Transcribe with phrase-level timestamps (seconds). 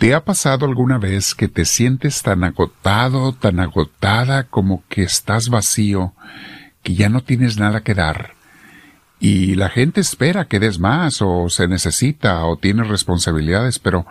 [0.00, 5.50] ¿Te ha pasado alguna vez que te sientes tan agotado, tan agotada como que estás
[5.50, 6.14] vacío,
[6.82, 8.32] que ya no tienes nada que dar?
[9.20, 14.06] Y la gente espera que des más o se necesita o tienes responsabilidades, pero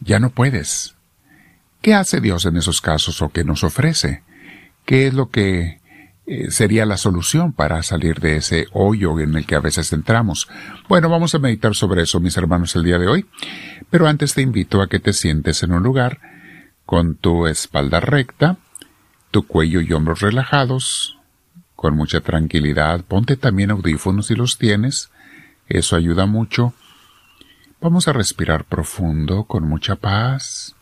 [0.00, 0.96] ya no puedes.
[1.80, 4.24] ¿Qué hace Dios en esos casos o qué nos ofrece?
[4.84, 5.79] ¿Qué es lo que
[6.32, 10.46] eh, sería la solución para salir de ese hoyo en el que a veces entramos?
[10.88, 13.26] Bueno, vamos a meditar sobre eso, mis hermanos, el día de hoy.
[13.90, 16.20] Pero antes te invito a que te sientes en un lugar
[16.86, 18.58] con tu espalda recta,
[19.32, 21.18] tu cuello y hombros relajados,
[21.74, 23.04] con mucha tranquilidad.
[23.04, 25.10] Ponte también audífonos si los tienes.
[25.68, 26.74] Eso ayuda mucho.
[27.80, 30.76] Vamos a respirar profundo con mucha paz.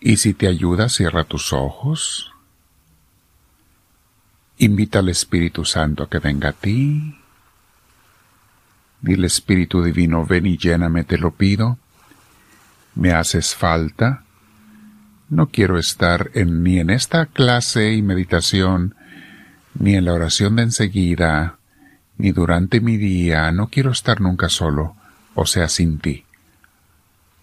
[0.00, 2.32] Y si te ayuda, cierra tus ojos.
[4.58, 7.18] Invita al Espíritu Santo a que venga a ti.
[9.00, 11.78] Dile Espíritu Divino, ven y lléname, te lo pido.
[12.94, 14.24] Me haces falta.
[15.28, 18.94] No quiero estar en, ni en esta clase y meditación
[19.78, 21.58] ni en la oración de enseguida,
[22.18, 24.96] ni durante mi día, no quiero estar nunca solo,
[25.34, 26.24] o sea, sin ti.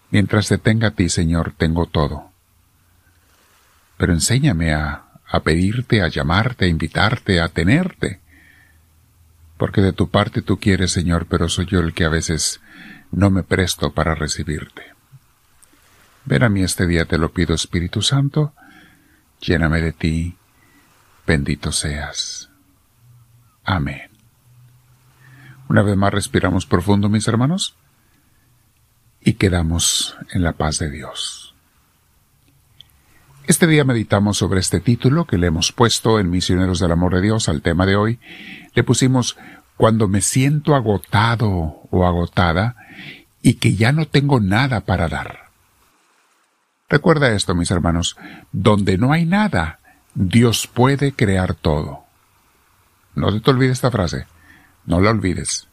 [0.09, 2.31] Mientras te tenga a ti, Señor, tengo todo.
[3.97, 5.02] Pero enséñame a,
[5.33, 8.19] a pedirte, a llamarte, a invitarte, a tenerte.
[9.57, 12.61] Porque de tu parte tú quieres, Señor, pero soy yo el que a veces
[13.11, 14.93] no me presto para recibirte.
[16.25, 18.53] Ven a mí este día, te lo pido, Espíritu Santo,
[19.41, 20.37] lléname de ti,
[21.25, 22.51] bendito seas.
[23.63, 24.11] Amén.
[25.67, 27.75] Una vez más respiramos profundo, mis hermanos,
[29.19, 31.32] y quedamos en la paz de Dios.
[33.45, 37.21] Este día meditamos sobre este título que le hemos puesto en Misioneros del Amor de
[37.21, 38.19] Dios al tema de hoy.
[38.73, 39.37] Le pusimos
[39.75, 42.77] Cuando me siento agotado o agotada
[43.41, 45.49] y que ya no tengo nada para dar.
[46.87, 48.15] Recuerda esto, mis hermanos,
[48.53, 49.79] donde no hay nada,
[50.13, 52.05] Dios puede crear todo.
[53.13, 54.25] No te olvides esta frase.
[54.85, 55.67] No la olvides.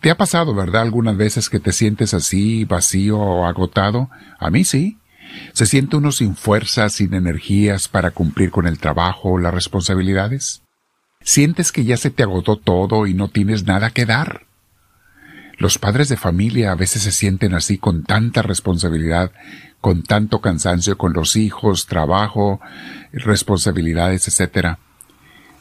[0.00, 4.08] ¿Te ha pasado, verdad, algunas veces que te sientes así, vacío o agotado?
[4.38, 4.98] A mí sí.
[5.52, 10.62] ¿Se siente uno sin fuerzas, sin energías para cumplir con el trabajo o las responsabilidades?
[11.22, 14.46] ¿Sientes que ya se te agotó todo y no tienes nada que dar?
[15.58, 19.30] Los padres de familia a veces se sienten así con tanta responsabilidad,
[19.80, 22.60] con tanto cansancio con los hijos, trabajo,
[23.12, 24.78] responsabilidades, etc.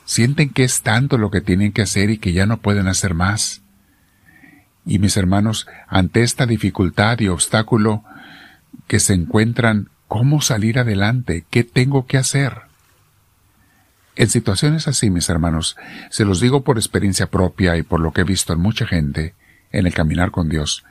[0.05, 3.13] Sienten que es tanto lo que tienen que hacer y que ya no pueden hacer
[3.13, 3.61] más.
[4.85, 8.03] Y mis hermanos, ante esta dificultad y obstáculo
[8.91, 11.46] que se encuentran, ¿cómo salir adelante?
[11.50, 12.63] ¿Qué tengo que hacer?
[14.18, 15.78] En situaciones así, mis hermanos,
[16.09, 19.34] se los digo por experiencia propia y por lo que he visto en mucha gente
[19.72, 20.84] en el caminar con Dios,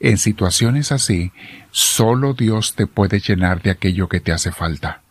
[0.00, 1.32] en situaciones así,
[1.72, 5.02] solo Dios te puede llenar de aquello que te hace falta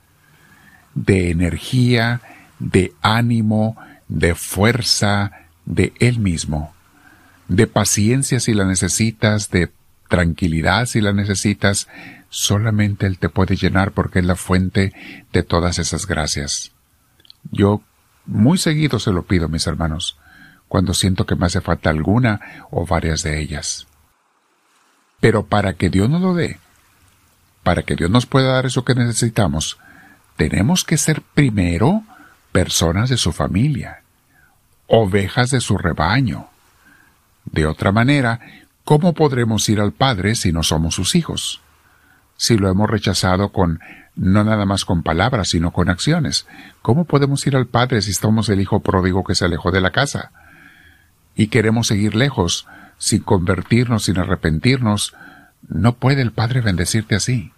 [0.95, 2.21] de energía,
[2.57, 5.31] de ánimo, de fuerza,
[5.67, 6.73] de Él mismo,
[7.49, 9.69] de paciencia si la necesitas, de
[10.09, 11.87] tranquilidad si la necesitas,
[12.31, 14.93] solamente Él te puede llenar porque es la fuente
[15.31, 16.71] de todas esas gracias.
[17.51, 17.81] Yo
[18.25, 20.17] muy seguido se lo pido, mis hermanos,
[20.67, 22.39] cuando siento que me hace falta alguna
[22.71, 23.85] o varias de ellas.
[25.19, 26.57] Pero para que Dios nos lo dé,
[27.63, 29.77] para que Dios nos pueda dar eso que necesitamos,
[30.37, 32.03] tenemos que ser primero
[32.53, 34.03] personas de su familia,
[34.87, 36.47] ovejas de su rebaño.
[37.43, 38.39] De otra manera,
[38.85, 41.61] ¿cómo podremos ir al Padre si no somos sus hijos?
[42.41, 43.79] Si lo hemos rechazado con
[44.15, 46.47] no nada más con palabras, sino con acciones.
[46.81, 49.91] ¿Cómo podemos ir al Padre si somos el hijo pródigo que se alejó de la
[49.91, 50.31] casa?
[51.35, 52.65] Y queremos seguir lejos,
[52.97, 55.13] sin convertirnos, sin arrepentirnos.
[55.69, 57.53] No puede el Padre bendecirte así.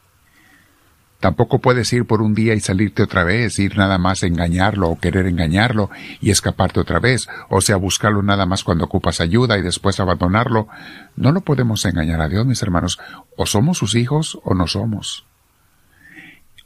[1.23, 4.89] Tampoco puedes ir por un día y salirte otra vez, ir nada más a engañarlo
[4.89, 5.89] o querer engañarlo
[6.19, 10.67] y escaparte otra vez, o sea, buscarlo nada más cuando ocupas ayuda y después abandonarlo.
[11.15, 12.99] No lo podemos engañar a Dios, mis hermanos.
[13.37, 15.25] O somos sus hijos o no somos.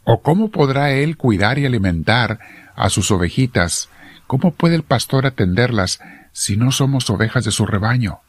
[0.03, 2.39] ¿O cómo podrá Él cuidar y alimentar
[2.75, 3.89] a sus ovejitas?
[4.25, 5.99] ¿Cómo puede el pastor atenderlas
[6.31, 8.21] si no somos ovejas de su rebaño?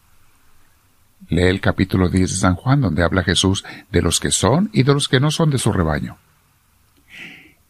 [1.29, 4.83] Lee el capítulo 10 de San Juan, donde habla Jesús de los que son y
[4.83, 6.17] de los que no son de su rebaño.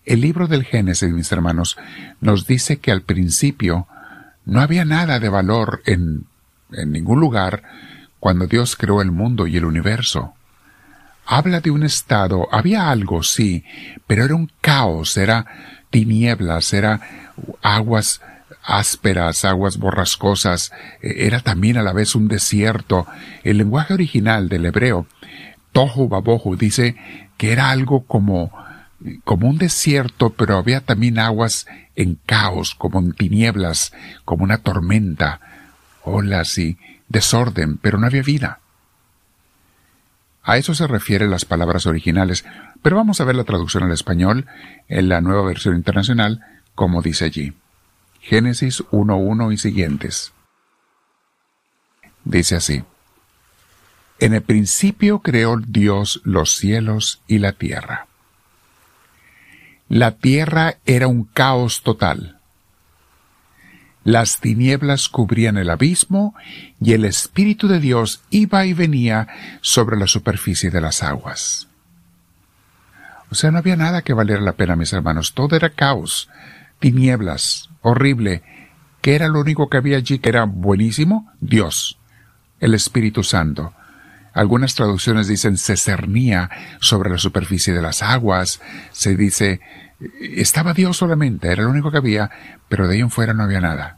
[0.05, 1.76] El libro del Génesis, mis hermanos,
[2.20, 3.87] nos dice que al principio
[4.44, 6.25] no había nada de valor en,
[6.72, 7.62] en ningún lugar
[8.20, 10.34] cuando Dios creó el mundo y el universo.
[11.26, 13.64] Habla de un estado, había algo, sí,
[14.06, 15.44] pero era un caos, era
[15.90, 17.00] tinieblas, era
[17.61, 18.22] aguas
[18.68, 20.72] ásperas, aguas borrascosas,
[21.02, 23.06] e-, era también a la vez un desierto.
[23.42, 25.06] El lenguaje original del hebreo
[25.72, 26.96] tohu babohu, dice
[27.36, 28.52] que era algo como,
[29.24, 33.92] como un desierto, pero había también aguas en caos, como en tinieblas,
[34.24, 35.40] como una tormenta,
[36.02, 36.78] olas y
[37.08, 38.60] desorden, pero no había vida.
[40.42, 42.44] A eso se refieren las palabras originales,
[42.82, 44.46] pero vamos a ver la traducción al español
[44.88, 46.40] en la nueva versión internacional,
[46.74, 47.52] como dice allí.
[48.20, 50.32] Génesis 1.1 y siguientes.
[52.24, 52.84] Dice así.
[54.20, 58.08] En el principio creó Dios los cielos y la tierra.
[59.88, 62.38] La tierra era un caos total.
[64.04, 66.34] Las tinieblas cubrían el abismo
[66.80, 69.28] y el Espíritu de Dios iba y venía
[69.60, 71.68] sobre la superficie de las aguas.
[73.30, 75.34] O sea, no había nada que valiera la pena, mis hermanos.
[75.34, 76.28] Todo era caos,
[76.78, 78.42] tinieblas, horrible.
[79.00, 81.32] ¿Qué era lo único que había allí que era buenísimo?
[81.40, 81.98] Dios,
[82.60, 83.72] el Espíritu Santo.
[84.34, 88.60] Algunas traducciones dicen se cernía sobre la superficie de las aguas,
[88.92, 89.60] se dice
[90.20, 92.30] estaba Dios solamente, era lo único que había,
[92.69, 93.96] pero de ahí en fuera no había nada.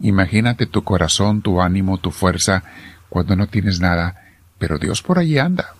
[0.00, 2.64] Imagínate tu corazón, tu ánimo, tu fuerza,
[3.08, 4.16] cuando no tienes nada,
[4.58, 5.74] pero Dios por allí anda.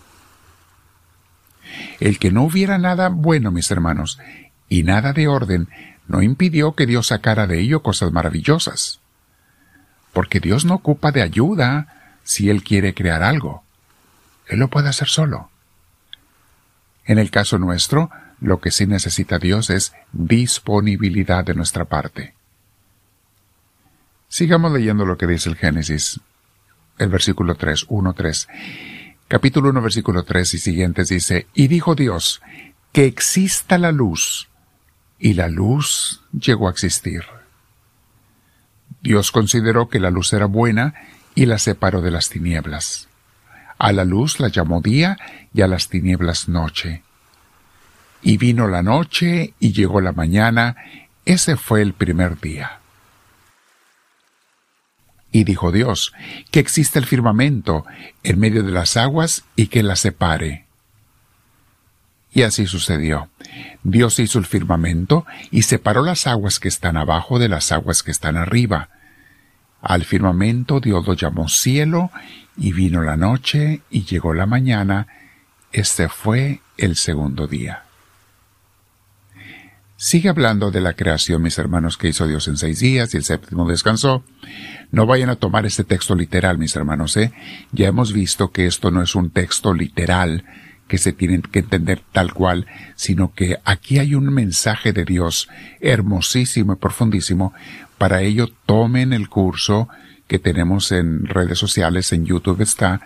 [1.98, 4.18] El que no hubiera nada bueno, mis hermanos,
[4.70, 5.68] y nada de orden,
[6.08, 9.00] no impidió que Dios sacara de ello cosas maravillosas.
[10.14, 13.64] Porque Dios no ocupa de ayuda, si Él quiere crear algo.
[14.46, 15.50] Él lo puede hacer solo.
[17.04, 22.34] En el caso nuestro, lo que sí necesita Dios es disponibilidad de nuestra parte.
[24.28, 26.20] Sigamos leyendo lo que dice el Génesis,
[26.98, 28.48] el versículo 3, 1, 3.
[29.26, 32.40] Capítulo 1, versículo 3 y siguientes dice, Y dijo Dios,
[32.92, 34.49] que exista la luz,
[35.20, 37.22] y la luz llegó a existir.
[39.02, 40.94] Dios consideró que la luz era buena
[41.34, 43.08] y la separó de las tinieblas.
[43.78, 45.18] A la luz la llamó día
[45.54, 47.02] y a las tinieblas noche.
[48.22, 50.76] Y vino la noche y llegó la mañana,
[51.24, 52.80] ese fue el primer día.
[55.32, 56.12] Y dijo Dios,
[56.50, 57.86] que existe el firmamento
[58.22, 60.66] en medio de las aguas y que las separe.
[62.32, 63.28] Y así sucedió.
[63.82, 68.10] Dios hizo el firmamento y separó las aguas que están abajo de las aguas que
[68.10, 68.88] están arriba.
[69.82, 72.10] Al firmamento Dios lo llamó cielo,
[72.56, 75.06] y vino la noche, y llegó la mañana,
[75.72, 77.84] este fue el segundo día.
[79.96, 83.24] Sigue hablando de la creación, mis hermanos, que hizo Dios en seis días y el
[83.24, 84.24] séptimo descansó.
[84.90, 87.32] No vayan a tomar este texto literal, mis hermanos, ¿eh?
[87.72, 90.44] Ya hemos visto que esto no es un texto literal
[90.90, 92.66] que se tiene que entender tal cual,
[92.96, 95.48] sino que aquí hay un mensaje de Dios
[95.78, 97.54] hermosísimo y profundísimo
[97.96, 99.88] para ello, tomen el curso
[100.26, 103.02] que tenemos en redes sociales, en YouTube está,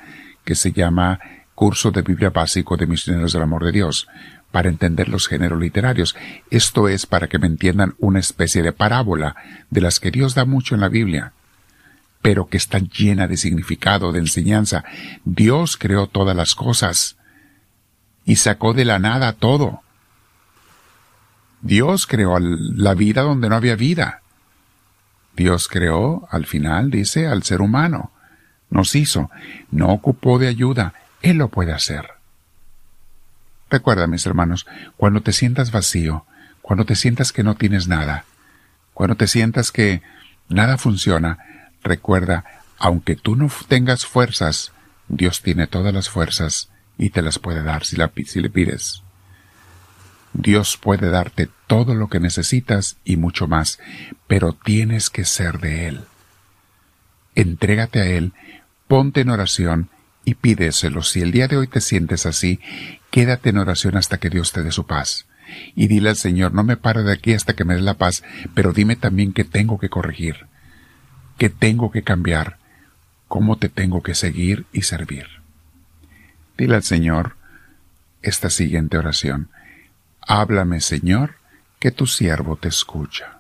[0.47, 1.21] que se llama
[1.55, 4.09] Curso de Biblia Básico de Misioneros del Amor de Dios,
[4.51, 6.17] para entender los géneros literarios.
[6.49, 9.37] Esto es para que me entiendan una especie de parábola
[9.69, 11.35] de las que Dios da mucho en la Biblia,
[12.23, 14.85] pero que está llena de significado, de enseñanza.
[15.27, 17.19] Dios creó todas las cosas
[18.25, 19.83] y sacó de la nada todo.
[21.61, 24.21] Dios creó la vida donde no había vida.
[25.37, 28.13] Dios creó, al final, dice, al ser humano.
[28.71, 29.31] Nos hizo.
[29.71, 30.95] No ocupó de ayuda.
[31.23, 32.11] Él lo puede hacer.
[33.71, 34.67] Recuerda, mis hermanos,
[34.97, 36.27] cuando te sientas vacío,
[36.63, 38.25] cuando te sientas que no tienes nada,
[38.93, 40.03] cuando te sientas que
[40.49, 41.39] nada funciona,
[41.83, 42.45] recuerda,
[42.79, 44.73] aunque tú no tengas fuerzas,
[45.09, 47.97] Dios tiene todas las fuerzas y te las puede dar si,
[48.27, 49.03] si le pides.
[50.33, 53.79] Dios puede darte todo lo que necesitas y mucho más,
[54.27, 56.01] pero tienes que ser de Él.
[57.37, 58.33] Entrégate a Él,
[58.89, 59.91] ponte en oración
[60.25, 61.03] y pídeselo.
[61.03, 62.61] Si el día de hoy te sientes así,
[63.11, 65.27] quédate en oración hasta que Dios te dé su paz.
[65.77, 68.25] Y dile al Señor, no me pare de aquí hasta que me dé la paz,
[68.55, 70.47] pero dime también qué tengo que corregir,
[71.39, 72.59] qué tengo que cambiar,
[73.29, 75.44] cómo te tengo que seguir y servir.
[76.57, 77.37] Dile al Señor
[78.23, 79.49] esta siguiente oración.
[80.21, 81.37] Háblame, Señor,
[81.79, 83.34] que tu siervo te escucha.